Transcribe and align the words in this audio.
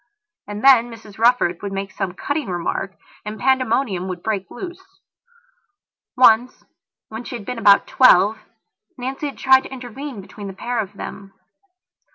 And 0.47 0.63
then 0.63 0.89
Mrs 0.91 1.19
Rufford 1.19 1.61
would 1.61 1.71
make 1.71 1.91
some 1.91 2.15
cutting 2.15 2.47
remark 2.47 2.97
and 3.23 3.39
pandemonium 3.39 4.07
would 4.07 4.23
break 4.23 4.49
loose. 4.49 4.81
Once, 6.17 6.65
when 7.09 7.23
she 7.23 7.35
had 7.35 7.45
been 7.45 7.59
about 7.59 7.85
twelve, 7.85 8.39
Nancy 8.97 9.27
had 9.27 9.37
tried 9.37 9.61
to 9.61 9.71
intervene 9.71 10.19
between 10.19 10.47
the 10.47 10.53
pair 10.55 10.79
of 10.79 10.93
them. 10.93 11.33